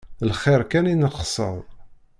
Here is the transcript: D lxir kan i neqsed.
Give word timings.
D 0.25 0.27
lxir 0.31 0.61
kan 0.71 0.91
i 0.93 0.95
neqsed. 0.95 1.57